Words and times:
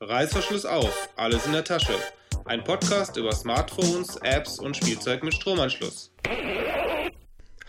Reißverschluss 0.00 0.64
auf, 0.64 1.08
alles 1.16 1.44
in 1.46 1.52
der 1.52 1.64
Tasche. 1.64 1.92
Ein 2.44 2.62
Podcast 2.62 3.16
über 3.16 3.32
Smartphones, 3.32 4.16
Apps 4.22 4.60
und 4.60 4.76
Spielzeug 4.76 5.24
mit 5.24 5.34
Stromanschluss. 5.34 6.12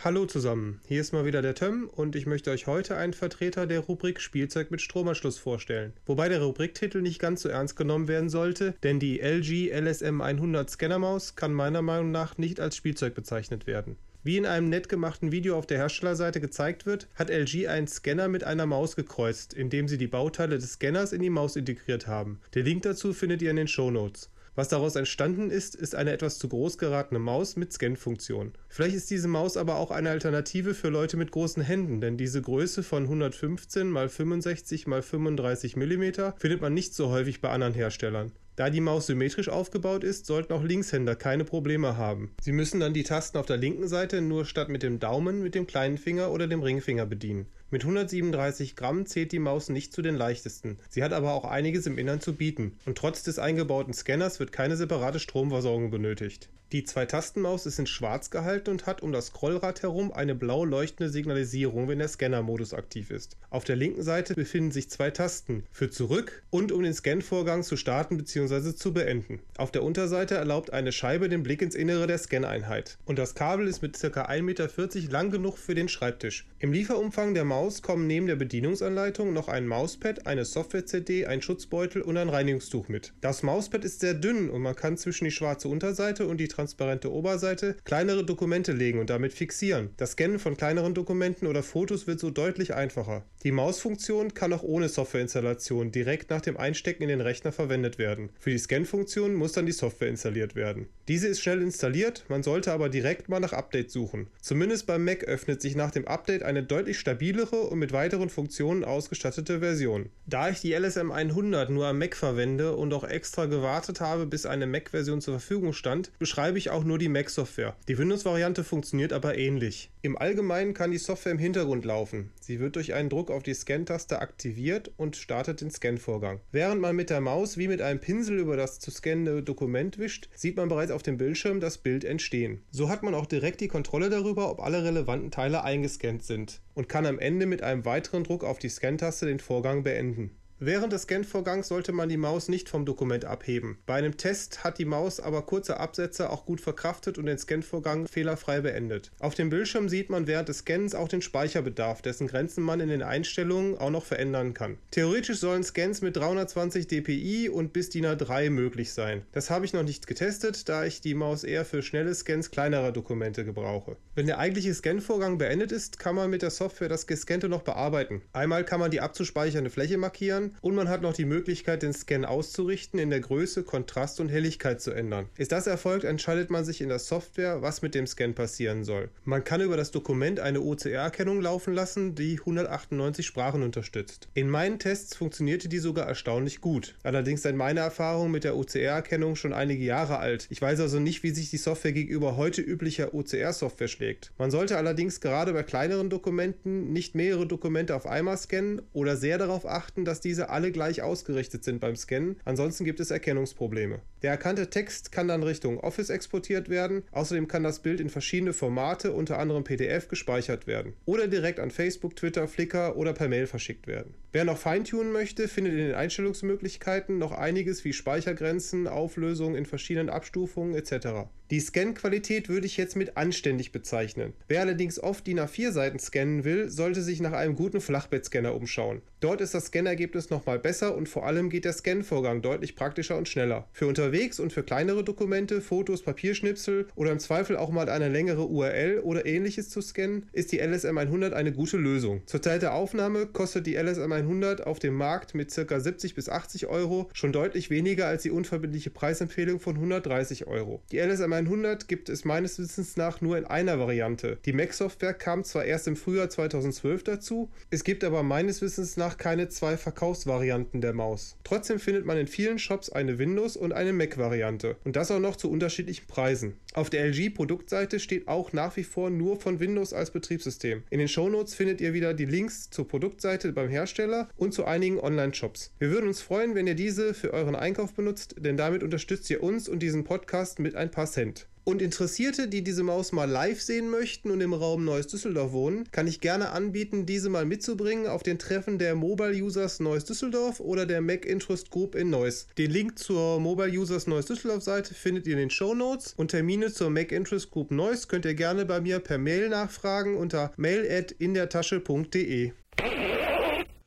Hallo 0.01 0.25
zusammen, 0.25 0.79
hier 0.87 1.01
ist 1.01 1.11
mal 1.11 1.25
wieder 1.25 1.41
der 1.41 1.55
Töm 1.55 1.89
und 1.93 2.15
ich 2.15 2.25
möchte 2.25 2.51
euch 2.51 2.67
heute 2.67 2.95
einen 2.95 3.11
Vertreter 3.11 3.67
der 3.67 3.81
Rubrik 3.81 4.21
Spielzeug 4.21 4.71
mit 4.71 4.79
Stromanschluss 4.79 5.37
vorstellen. 5.37 5.91
Wobei 6.05 6.29
der 6.29 6.41
Rubriktitel 6.41 7.01
nicht 7.01 7.19
ganz 7.19 7.41
so 7.41 7.49
ernst 7.49 7.75
genommen 7.75 8.07
werden 8.07 8.29
sollte, 8.29 8.75
denn 8.81 9.01
die 9.01 9.19
LG 9.19 9.77
LSM 9.77 10.21
100 10.21 10.69
Scannermaus 10.69 11.35
kann 11.35 11.51
meiner 11.51 11.81
Meinung 11.81 12.11
nach 12.11 12.37
nicht 12.37 12.61
als 12.61 12.77
Spielzeug 12.77 13.13
bezeichnet 13.13 13.67
werden. 13.67 13.97
Wie 14.23 14.37
in 14.37 14.45
einem 14.45 14.69
nett 14.69 14.87
gemachten 14.87 15.33
Video 15.33 15.57
auf 15.57 15.67
der 15.67 15.79
Herstellerseite 15.79 16.39
gezeigt 16.39 16.85
wird, 16.85 17.09
hat 17.15 17.29
LG 17.29 17.67
einen 17.67 17.87
Scanner 17.87 18.29
mit 18.29 18.45
einer 18.45 18.65
Maus 18.65 18.95
gekreuzt, 18.95 19.53
indem 19.53 19.89
sie 19.89 19.97
die 19.97 20.07
Bauteile 20.07 20.59
des 20.59 20.75
Scanners 20.75 21.11
in 21.11 21.21
die 21.21 21.29
Maus 21.29 21.57
integriert 21.57 22.07
haben. 22.07 22.39
Den 22.55 22.63
Link 22.63 22.83
dazu 22.83 23.11
findet 23.11 23.41
ihr 23.41 23.49
in 23.49 23.57
den 23.57 23.67
Show 23.67 23.91
Notes. 23.91 24.29
Was 24.59 24.67
daraus 24.67 24.97
entstanden 24.97 25.51
ist, 25.51 25.73
ist 25.73 25.95
eine 25.95 26.11
etwas 26.11 26.37
zu 26.37 26.49
groß 26.49 26.77
geratene 26.77 27.17
Maus 27.17 27.55
mit 27.55 27.71
Scan-Funktion. 27.71 28.51
Vielleicht 28.67 28.93
ist 28.93 29.09
diese 29.09 29.29
Maus 29.29 29.55
aber 29.55 29.77
auch 29.77 29.89
eine 29.89 30.09
Alternative 30.09 30.73
für 30.73 30.89
Leute 30.89 31.15
mit 31.15 31.31
großen 31.31 31.63
Händen, 31.63 32.01
denn 32.01 32.17
diese 32.17 32.41
Größe 32.41 32.83
von 32.83 33.03
115 33.03 33.95
x 33.95 34.15
65 34.17 34.85
x 34.85 35.05
35 35.07 35.77
mm 35.77 36.33
findet 36.35 36.59
man 36.59 36.73
nicht 36.73 36.93
so 36.93 37.09
häufig 37.09 37.39
bei 37.39 37.51
anderen 37.51 37.73
Herstellern. 37.73 38.33
Da 38.57 38.69
die 38.69 38.81
Maus 38.81 39.07
symmetrisch 39.07 39.47
aufgebaut 39.47 40.03
ist, 40.03 40.25
sollten 40.25 40.51
auch 40.51 40.61
Linkshänder 40.61 41.15
keine 41.15 41.45
Probleme 41.45 41.95
haben. 41.95 42.35
Sie 42.41 42.51
müssen 42.51 42.81
dann 42.81 42.93
die 42.93 43.03
Tasten 43.03 43.37
auf 43.37 43.45
der 43.45 43.55
linken 43.55 43.87
Seite 43.87 44.19
nur 44.19 44.43
statt 44.43 44.67
mit 44.67 44.83
dem 44.83 44.99
Daumen 44.99 45.41
mit 45.41 45.55
dem 45.55 45.67
kleinen 45.67 45.97
Finger 45.97 46.31
oder 46.31 46.47
dem 46.47 46.61
Ringfinger 46.61 47.05
bedienen. 47.05 47.45
Mit 47.71 47.83
137 47.83 48.75
Gramm 48.75 49.05
zählt 49.05 49.31
die 49.31 49.37
Maus 49.37 49.69
nicht 49.69 49.93
zu 49.93 50.01
den 50.01 50.15
leichtesten. 50.15 50.79
Sie 50.89 51.03
hat 51.03 51.13
aber 51.13 51.33
auch 51.33 51.45
einiges 51.45 51.85
im 51.85 51.99
Innern 51.99 52.19
zu 52.19 52.35
bieten 52.35 52.79
und 52.87 52.97
trotz 52.97 53.21
des 53.21 53.37
eingebauten 53.37 53.93
Scanners 53.93 54.39
wird 54.39 54.51
keine 54.51 54.75
separate 54.75 55.19
Stromversorgung 55.19 55.91
benötigt. 55.91 56.49
Die 56.71 56.83
Zwei-Tasten-Maus 56.83 57.65
ist 57.65 57.79
in 57.79 57.87
schwarz 57.87 58.29
gehalten 58.29 58.69
und 58.69 58.85
hat 58.85 59.01
um 59.01 59.11
das 59.11 59.27
Scrollrad 59.27 59.81
herum 59.81 60.11
eine 60.11 60.35
blau 60.35 60.63
leuchtende 60.65 61.11
Signalisierung, 61.11 61.87
wenn 61.87 61.97
der 61.97 62.07
Scanner-Modus 62.07 62.75
aktiv 62.75 63.09
ist. 63.09 63.37
Auf 63.49 63.63
der 63.63 63.75
linken 63.75 64.03
Seite 64.03 64.35
befinden 64.35 64.69
sich 64.69 64.87
zwei 64.87 65.09
Tasten 65.09 65.63
für 65.71 65.89
zurück 65.89 66.43
und 66.51 66.71
um 66.71 66.83
den 66.83 66.93
Scan-Vorgang 66.93 67.63
zu 67.63 67.75
starten 67.75 68.17
bzw. 68.17 68.75
zu 68.75 68.93
beenden. 68.93 69.39
Auf 69.57 69.71
der 69.71 69.81
Unterseite 69.81 70.35
erlaubt 70.35 70.71
eine 70.71 70.91
Scheibe 70.91 71.27
den 71.27 71.41
Blick 71.41 71.63
ins 71.63 71.73
Innere 71.73 72.05
der 72.05 72.19
Scan-Einheit. 72.19 72.99
Und 73.05 73.17
das 73.17 73.33
Kabel 73.33 73.67
ist 73.67 73.81
mit 73.81 73.99
ca. 73.99 74.25
1,40 74.25 74.41
Meter 74.43 74.69
lang 75.11 75.31
genug 75.31 75.57
für 75.57 75.73
den 75.73 75.89
Schreibtisch. 75.89 76.45
Im 76.59 76.71
Lieferumfang 76.71 77.33
der 77.33 77.45
Maus 77.45 77.58
kommen 77.81 78.07
neben 78.07 78.25
der 78.27 78.37
Bedienungsanleitung 78.37 79.33
noch 79.33 79.49
ein 79.49 79.67
Mauspad, 79.67 80.25
eine 80.25 80.45
Software-CD, 80.45 81.25
ein 81.25 81.41
Schutzbeutel 81.41 82.01
und 82.01 82.15
ein 82.15 82.29
Reinigungstuch 82.29 82.87
mit. 82.87 83.11
Das 83.19 83.43
Mauspad 83.43 83.83
ist 83.83 83.99
sehr 83.99 84.13
dünn 84.13 84.49
und 84.49 84.61
man 84.61 84.75
kann 84.75 84.97
zwischen 84.97 85.25
die 85.25 85.31
schwarze 85.31 85.67
Unterseite 85.67 86.25
und 86.25 86.37
die 86.37 86.47
transparente 86.47 87.11
Oberseite 87.11 87.75
kleinere 87.83 88.23
Dokumente 88.23 88.71
legen 88.71 88.99
und 88.99 89.09
damit 89.09 89.33
fixieren. 89.33 89.89
Das 89.97 90.11
Scannen 90.11 90.39
von 90.39 90.55
kleineren 90.55 90.93
Dokumenten 90.93 91.47
oder 91.47 91.61
Fotos 91.61 92.07
wird 92.07 92.21
so 92.21 92.29
deutlich 92.29 92.73
einfacher. 92.73 93.25
Die 93.43 93.51
Mausfunktion 93.51 94.33
kann 94.33 94.53
auch 94.53 94.63
ohne 94.63 94.87
Softwareinstallation 94.87 95.91
direkt 95.91 96.29
nach 96.29 96.41
dem 96.41 96.55
Einstecken 96.55 97.03
in 97.03 97.09
den 97.09 97.21
Rechner 97.21 97.51
verwendet 97.51 97.97
werden. 97.97 98.29
Für 98.39 98.51
die 98.51 98.57
Scan-Funktion 98.57 99.33
muss 99.33 99.51
dann 99.51 99.65
die 99.65 99.71
Software 99.73 100.07
installiert 100.07 100.55
werden. 100.55 100.87
Diese 101.07 101.27
ist 101.27 101.41
schnell 101.41 101.61
installiert, 101.61 102.25
man 102.29 102.43
sollte 102.43 102.71
aber 102.71 102.87
direkt 102.89 103.29
mal 103.29 103.39
nach 103.39 103.53
Update 103.53 103.91
suchen. 103.91 104.27
Zumindest 104.41 104.87
beim 104.87 105.03
Mac 105.03 105.23
öffnet 105.23 105.61
sich 105.61 105.75
nach 105.75 105.91
dem 105.91 106.07
Update 106.07 106.43
eine 106.43 106.63
deutlich 106.63 106.99
stabilere 106.99 107.48
und 107.57 107.79
mit 107.79 107.91
weiteren 107.91 108.29
Funktionen 108.29 108.83
ausgestattete 108.83 109.59
Version. 109.59 110.09
Da 110.25 110.49
ich 110.49 110.61
die 110.61 110.73
LSM 110.73 111.11
100 111.11 111.69
nur 111.69 111.87
am 111.87 111.99
Mac 111.99 112.15
verwende 112.15 112.75
und 112.75 112.93
auch 112.93 113.03
extra 113.03 113.45
gewartet 113.45 114.01
habe, 114.01 114.25
bis 114.25 114.45
eine 114.45 114.67
Mac-Version 114.67 115.21
zur 115.21 115.39
Verfügung 115.39 115.73
stand, 115.73 116.11
beschreibe 116.19 116.57
ich 116.57 116.69
auch 116.69 116.83
nur 116.83 116.97
die 116.97 117.09
Mac-Software. 117.09 117.75
Die 117.87 117.97
Windows-Variante 117.97 118.63
funktioniert 118.63 119.13
aber 119.13 119.37
ähnlich. 119.37 119.91
Im 120.01 120.17
Allgemeinen 120.17 120.73
kann 120.73 120.91
die 120.91 120.97
Software 120.97 121.33
im 121.33 121.39
Hintergrund 121.39 121.83
laufen. 121.83 122.31
Sie 122.39 122.59
wird 122.59 122.75
durch 122.75 122.93
einen 122.93 123.09
Druck 123.09 123.31
auf 123.31 123.43
die 123.43 123.53
Scan-Taste 123.53 124.19
aktiviert 124.19 124.91
und 124.97 125.17
startet 125.17 125.61
den 125.61 125.71
Scan-Vorgang. 125.71 126.39
Während 126.51 126.79
man 126.81 126.95
mit 126.95 127.09
der 127.09 127.21
Maus 127.21 127.57
wie 127.57 127.67
mit 127.67 127.81
einem 127.81 127.99
Pinsel 127.99 128.39
über 128.39 128.55
das 128.55 128.79
zu 128.79 128.91
scannende 128.91 129.43
Dokument 129.43 129.97
wischt, 129.97 130.29
sieht 130.35 130.55
man 130.55 130.69
bereits 130.69 130.91
auf 130.91 131.03
dem 131.03 131.17
Bildschirm 131.17 131.59
das 131.59 131.79
Bild 131.79 132.05
entstehen. 132.05 132.61
So 132.71 132.89
hat 132.89 133.03
man 133.03 133.13
auch 133.13 133.25
direkt 133.25 133.61
die 133.61 133.67
Kontrolle 133.67 134.09
darüber, 134.09 134.49
ob 134.49 134.61
alle 134.61 134.83
relevanten 134.83 135.31
Teile 135.31 135.63
eingescannt 135.63 136.23
sind 136.23 136.61
und 136.75 136.87
kann 136.87 137.05
am 137.05 137.19
Ende 137.19 137.38
mit 137.45 137.63
einem 137.63 137.85
weiteren 137.85 138.23
Druck 138.23 138.43
auf 138.43 138.59
die 138.59 138.69
Scan-Taste 138.69 139.25
den 139.25 139.39
Vorgang 139.39 139.83
beenden. 139.83 140.31
Während 140.61 140.91
des 140.91 141.03
Scan-Vorgangs 141.03 141.69
sollte 141.69 141.93
man 141.93 142.09
die 142.09 142.17
Maus 142.17 142.49
nicht 142.49 142.67
vom 142.67 142.85
Dokument 142.85 143.23
abheben. 143.23 143.77
Bei 143.85 143.93
einem 143.93 144.17
Test 144.17 144.61
hat 144.65 144.77
die 144.77 144.83
Maus 144.83 145.21
aber 145.21 145.43
kurze 145.43 145.79
Absätze 145.79 146.29
auch 146.29 146.45
gut 146.45 146.59
verkraftet 146.59 147.17
und 147.17 147.27
den 147.27 147.37
Scan-Vorgang 147.37 148.09
fehlerfrei 148.09 148.59
beendet. 148.59 149.09
Auf 149.19 149.35
dem 149.35 149.49
Bildschirm 149.49 149.87
sieht 149.87 150.09
man 150.09 150.27
während 150.27 150.49
des 150.49 150.57
Scans 150.57 150.95
auch 150.95 151.07
den 151.07 151.21
Speicherbedarf, 151.21 152.01
dessen 152.01 152.27
Grenzen 152.27 152.61
man 152.61 152.81
in 152.81 152.89
den 152.89 153.03
Einstellungen 153.03 153.77
auch 153.77 153.89
noch 153.89 154.03
verändern 154.03 154.53
kann. 154.53 154.77
Theoretisch 154.91 155.39
sollen 155.39 155.63
Scans 155.63 156.01
mit 156.01 156.17
320 156.17 156.87
dpi 156.87 157.47
und 157.47 157.71
bis 157.71 157.89
DIN 157.89 158.05
A3 158.05 158.49
möglich 158.49 158.91
sein. 158.91 159.21
Das 159.31 159.49
habe 159.49 159.63
ich 159.63 159.71
noch 159.71 159.83
nicht 159.83 160.07
getestet, 160.07 160.67
da 160.67 160.83
ich 160.83 160.99
die 160.99 161.15
Maus 161.15 161.45
eher 161.45 161.63
für 161.63 161.81
schnelle 161.81 162.13
Scans 162.13 162.51
kleinerer 162.51 162.91
Dokumente 162.91 163.45
gebrauche. 163.45 163.95
Wenn 164.13 164.27
der 164.27 164.39
eigentliche 164.39 164.73
Scan-Vorgang 164.73 165.37
beendet 165.37 165.71
ist, 165.71 165.99
kann 165.99 166.15
man 166.15 166.29
mit 166.29 166.41
der 166.41 166.49
Software 166.49 166.89
das 166.89 167.07
Gescannte 167.07 167.47
noch 167.47 167.61
bearbeiten. 167.61 168.23
Einmal 168.33 168.65
kann 168.65 168.81
man 168.81 168.91
die 168.91 168.99
abzuspeichernde 168.99 169.69
Fläche 169.69 169.97
markieren, 169.97 170.48
und 170.61 170.75
man 170.75 170.89
hat 170.89 171.01
noch 171.01 171.13
die 171.13 171.25
Möglichkeit, 171.25 171.83
den 171.83 171.93
Scan 171.93 172.25
auszurichten, 172.25 172.99
in 172.99 173.09
der 173.09 173.19
Größe, 173.19 173.63
Kontrast 173.63 174.19
und 174.19 174.29
Helligkeit 174.29 174.81
zu 174.81 174.91
ändern. 174.91 175.27
Ist 175.37 175.51
das 175.51 175.67
erfolgt, 175.67 176.03
entscheidet 176.03 176.49
man 176.49 176.65
sich 176.65 176.81
in 176.81 176.89
der 176.89 176.99
Software, 176.99 177.61
was 177.61 177.81
mit 177.81 177.95
dem 177.95 178.07
Scan 178.07 178.33
passieren 178.33 178.83
soll. 178.83 179.09
Man 179.25 179.43
kann 179.43 179.61
über 179.61 179.77
das 179.77 179.91
Dokument 179.91 180.39
eine 180.39 180.61
OCR-Erkennung 180.61 181.41
laufen 181.41 181.73
lassen, 181.73 182.15
die 182.15 182.39
198 182.39 183.25
Sprachen 183.25 183.63
unterstützt. 183.63 184.27
In 184.33 184.49
meinen 184.49 184.79
Tests 184.79 185.15
funktionierte 185.15 185.69
die 185.69 185.79
sogar 185.79 186.07
erstaunlich 186.07 186.61
gut. 186.61 186.95
Allerdings 187.03 187.43
sind 187.43 187.57
meine 187.57 187.81
Erfahrungen 187.81 188.31
mit 188.31 188.43
der 188.43 188.55
OCR-Erkennung 188.55 189.35
schon 189.35 189.53
einige 189.53 189.83
Jahre 189.83 190.19
alt. 190.19 190.47
Ich 190.49 190.61
weiß 190.61 190.79
also 190.79 190.99
nicht, 190.99 191.23
wie 191.23 191.31
sich 191.31 191.49
die 191.49 191.57
Software 191.57 191.91
gegenüber 191.91 192.37
heute 192.37 192.61
üblicher 192.61 193.13
OCR-Software 193.13 193.87
schlägt. 193.87 194.31
Man 194.37 194.51
sollte 194.51 194.77
allerdings 194.77 195.21
gerade 195.21 195.53
bei 195.53 195.63
kleineren 195.63 196.09
Dokumenten 196.09 196.93
nicht 196.93 197.15
mehrere 197.15 197.45
Dokumente 197.45 197.95
auf 197.95 198.05
einmal 198.05 198.37
scannen 198.37 198.81
oder 198.93 199.17
sehr 199.17 199.37
darauf 199.37 199.65
achten, 199.65 200.05
dass 200.05 200.21
diese 200.21 200.38
diese 200.39 200.49
alle 200.51 200.71
gleich 200.71 201.01
ausgerichtet 201.01 201.65
sind 201.65 201.81
beim 201.81 201.97
Scannen, 201.97 202.37
ansonsten 202.45 202.85
gibt 202.85 203.01
es 203.01 203.11
Erkennungsprobleme. 203.11 203.99
Der 204.21 204.31
erkannte 204.31 204.69
Text 204.69 205.11
kann 205.11 205.27
dann 205.27 205.43
Richtung 205.43 205.81
Office 205.81 206.09
exportiert 206.09 206.69
werden, 206.69 207.03
außerdem 207.11 207.49
kann 207.49 207.63
das 207.63 207.79
Bild 207.79 207.99
in 207.99 208.09
verschiedene 208.09 208.53
Formate, 208.53 209.11
unter 209.11 209.37
anderem 209.37 209.65
PDF, 209.65 210.07
gespeichert 210.07 210.65
werden 210.65 210.93
oder 211.03 211.27
direkt 211.27 211.59
an 211.59 211.71
Facebook, 211.71 212.15
Twitter, 212.15 212.47
Flickr 212.47 212.95
oder 212.95 213.11
per 213.11 213.27
Mail 213.27 213.47
verschickt 213.47 213.85
werden. 213.85 214.13
Wer 214.31 214.45
noch 214.45 214.59
feintunen 214.59 215.11
möchte, 215.11 215.49
findet 215.49 215.73
in 215.73 215.79
den 215.79 215.95
Einstellungsmöglichkeiten 215.95 217.17
noch 217.17 217.33
einiges 217.33 217.83
wie 217.83 217.91
Speichergrenzen, 217.91 218.87
Auflösungen 218.87 219.55
in 219.55 219.65
verschiedenen 219.65 220.09
Abstufungen 220.09 220.75
etc. 220.75 221.27
Die 221.49 221.59
Scan-Qualität 221.59 222.47
würde 222.47 222.67
ich 222.67 222.77
jetzt 222.77 222.95
mit 222.95 223.17
anständig 223.17 223.71
bezeichnen. 223.71 224.33
Wer 224.47 224.61
allerdings 224.61 225.01
oft 225.01 225.25
DIN 225.25 225.39
A4-Seiten 225.39 225.97
scannen 225.97 226.43
will, 226.43 226.69
sollte 226.69 227.01
sich 227.01 227.21
nach 227.21 227.31
einem 227.31 227.55
guten 227.55 227.81
Flachbettscanner 227.81 228.53
umschauen. 228.53 229.01
Dort 229.19 229.41
ist 229.41 229.55
das 229.55 229.65
Scannergebnis 229.65 230.28
nochmal 230.31 230.59
besser 230.59 230.95
und 230.95 231.09
vor 231.09 231.25
allem 231.25 231.49
geht 231.49 231.65
der 231.65 231.73
Scan-Vorgang 231.73 232.41
deutlich 232.41 232.75
praktischer 232.75 233.17
und 233.17 233.27
schneller. 233.27 233.67
Für 233.71 233.87
unterwegs 233.87 234.39
und 234.39 234.53
für 234.53 234.63
kleinere 234.63 235.03
Dokumente, 235.03 235.61
Fotos, 235.61 236.01
Papierschnipsel 236.01 236.87
oder 236.95 237.11
im 237.11 237.19
Zweifel 237.19 237.57
auch 237.57 237.69
mal 237.69 237.89
eine 237.89 238.09
längere 238.09 238.47
URL 238.47 238.99
oder 238.99 239.25
ähnliches 239.25 239.69
zu 239.69 239.81
scannen, 239.81 240.27
ist 240.31 240.51
die 240.51 240.59
LSM 240.59 240.97
100 240.97 241.33
eine 241.33 241.51
gute 241.51 241.77
Lösung. 241.77 242.21
Zur 242.25 242.41
Zeit 242.41 242.61
der 242.61 242.73
Aufnahme 242.73 243.27
kostet 243.27 243.67
die 243.67 243.75
LSM 243.75 244.11
100 244.11 244.65
auf 244.65 244.79
dem 244.79 244.95
Markt 244.95 245.35
mit 245.35 245.53
ca. 245.53 245.79
70 245.79 246.15
bis 246.15 246.29
80 246.29 246.67
Euro 246.67 247.09
schon 247.13 247.31
deutlich 247.31 247.69
weniger 247.69 248.07
als 248.07 248.23
die 248.23 248.31
unverbindliche 248.31 248.89
Preisempfehlung 248.89 249.59
von 249.59 249.75
130 249.75 250.47
Euro. 250.47 250.81
Die 250.91 250.99
LSM 250.99 251.33
100 251.33 251.87
gibt 251.87 252.09
es 252.09 252.25
meines 252.25 252.59
Wissens 252.59 252.97
nach 252.97 253.21
nur 253.21 253.37
in 253.37 253.45
einer 253.45 253.79
Variante. 253.79 254.37
Die 254.45 254.53
Mac-Software 254.53 255.13
kam 255.13 255.43
zwar 255.43 255.65
erst 255.65 255.87
im 255.87 255.95
Frühjahr 255.95 256.29
2012 256.29 257.03
dazu, 257.03 257.49
es 257.69 257.83
gibt 257.83 258.03
aber 258.03 258.23
meines 258.23 258.61
Wissens 258.61 258.97
nach 258.97 259.17
keine 259.17 259.49
zwei 259.49 259.77
Verkaufsvarianten 260.19 260.81
der 260.81 260.93
Maus. 260.93 261.37
Trotzdem 261.43 261.79
findet 261.79 262.05
man 262.05 262.17
in 262.17 262.27
vielen 262.27 262.59
Shops 262.59 262.89
eine 262.89 263.17
Windows- 263.19 263.55
und 263.55 263.71
eine 263.71 263.93
Mac-Variante 263.93 264.75
und 264.83 264.95
das 264.95 265.11
auch 265.11 265.19
noch 265.19 265.35
zu 265.35 265.49
unterschiedlichen 265.49 266.07
Preisen. 266.07 266.57
Auf 266.73 266.89
der 266.89 267.05
LG-Produktseite 267.05 267.99
steht 267.99 268.27
auch 268.27 268.53
nach 268.53 268.75
wie 268.77 268.83
vor 268.83 269.09
nur 269.09 269.39
von 269.39 269.59
Windows 269.59 269.93
als 269.93 270.11
Betriebssystem. 270.11 270.83
In 270.89 270.99
den 270.99 271.07
Shownotes 271.07 271.55
findet 271.55 271.81
ihr 271.81 271.93
wieder 271.93 272.13
die 272.13 272.25
Links 272.25 272.69
zur 272.69 272.87
Produktseite 272.87 273.53
beim 273.53 273.69
Hersteller 273.69 274.29
und 274.37 274.53
zu 274.53 274.65
einigen 274.65 274.99
Online-Shops. 274.99 275.73
Wir 275.79 275.91
würden 275.91 276.07
uns 276.07 276.21
freuen, 276.21 276.55
wenn 276.55 276.67
ihr 276.67 276.75
diese 276.75 277.13
für 277.13 277.33
euren 277.33 277.55
Einkauf 277.55 277.93
benutzt, 277.93 278.35
denn 278.39 278.57
damit 278.57 278.83
unterstützt 278.83 279.29
ihr 279.29 279.41
uns 279.41 279.69
und 279.69 279.79
diesen 279.79 280.03
Podcast 280.03 280.59
mit 280.59 280.75
ein 280.75 280.91
paar 280.91 281.07
Cent. 281.07 281.47
Und 281.69 281.83
Interessierte, 281.83 282.47
die 282.47 282.63
diese 282.63 282.81
Maus 282.81 283.11
mal 283.11 283.29
live 283.29 283.61
sehen 283.61 283.91
möchten 283.91 284.31
und 284.31 284.41
im 284.41 284.55
Raum 284.55 284.85
Neuss 284.85 285.05
Düsseldorf 285.05 285.51
wohnen, 285.51 285.83
kann 285.91 286.07
ich 286.07 286.19
gerne 286.19 286.49
anbieten, 286.49 287.05
diese 287.05 287.29
mal 287.29 287.45
mitzubringen 287.45 288.07
auf 288.07 288.23
den 288.23 288.39
Treffen 288.39 288.79
der 288.79 288.95
Mobile 288.95 289.33
Users 289.33 289.79
Neuss 289.79 290.03
Düsseldorf 290.03 290.59
oder 290.59 290.87
der 290.87 291.01
Mac 291.01 291.27
Interest 291.27 291.69
Group 291.69 291.93
in 291.93 292.09
Neuss. 292.09 292.47
Den 292.57 292.71
Link 292.71 292.97
zur 292.97 293.39
Mobile 293.39 293.69
Users 293.69 294.07
Neuss 294.07 294.25
Düsseldorf 294.25 294.63
Seite 294.63 294.95
findet 294.95 295.27
ihr 295.27 295.33
in 295.33 295.39
den 295.41 295.51
Show 295.51 295.75
Notes 295.75 296.15
und 296.17 296.31
Termine 296.31 296.73
zur 296.73 296.89
Mac 296.89 297.11
Interest 297.11 297.51
Group 297.51 297.69
Neuss 297.69 298.07
könnt 298.07 298.25
ihr 298.25 298.33
gerne 298.33 298.65
bei 298.65 298.81
mir 298.81 298.97
per 298.97 299.19
Mail 299.19 299.49
nachfragen 299.49 300.17
unter 300.17 300.51
mail@indertasche.de. 300.57 302.51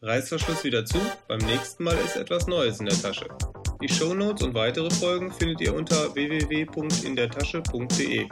Reißverschluss 0.03 0.63
wieder 0.63 0.85
zu, 0.85 0.99
beim 1.27 1.41
nächsten 1.41 1.83
Mal 1.83 1.99
ist 2.05 2.15
etwas 2.15 2.47
Neues 2.47 2.79
in 2.79 2.87
der 2.87 3.03
Tasche. 3.03 3.27
Die 3.83 3.89
Shownotes 3.89 4.45
und 4.45 4.55
weitere 4.55 4.89
Folgen 4.91 5.33
findet 5.33 5.61
ihr 5.61 5.75
unter 5.75 6.15
www.indertasche.de. 6.15 8.29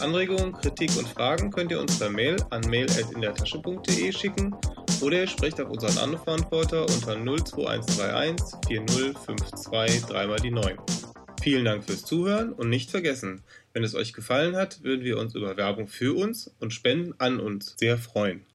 Anregungen, 0.00 0.54
Kritik 0.54 0.96
und 0.96 1.06
Fragen 1.06 1.50
könnt 1.50 1.70
ihr 1.70 1.78
uns 1.78 1.98
per 1.98 2.08
Mail 2.08 2.36
an 2.48 2.62
mail.indertasche.de 2.66 4.10
schicken 4.10 4.56
oder 5.02 5.18
ihr 5.18 5.26
sprecht 5.26 5.60
auf 5.60 5.68
unseren 5.68 5.98
Anrufverantworter 5.98 6.88
unter 6.88 7.14
02131 7.14 8.56
4052 8.68 10.06
3 10.06 10.26
mal 10.26 10.40
die 10.40 10.50
9. 10.50 10.78
Vielen 11.42 11.66
Dank 11.66 11.84
fürs 11.84 12.06
Zuhören 12.06 12.54
und 12.54 12.70
nicht 12.70 12.90
vergessen, 12.90 13.42
wenn 13.74 13.84
es 13.84 13.94
euch 13.94 14.14
gefallen 14.14 14.56
hat, 14.56 14.82
würden 14.82 15.04
wir 15.04 15.18
uns 15.18 15.34
über 15.34 15.58
Werbung 15.58 15.88
für 15.88 16.16
uns 16.16 16.50
und 16.58 16.72
Spenden 16.72 17.12
an 17.18 17.38
uns 17.38 17.74
sehr 17.76 17.98
freuen. 17.98 18.46